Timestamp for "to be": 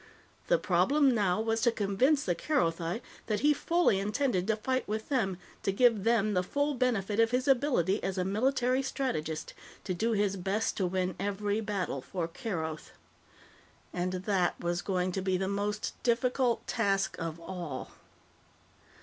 15.11-15.37